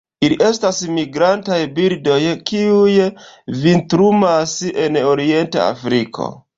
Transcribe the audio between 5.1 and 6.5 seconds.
orienta Afriko.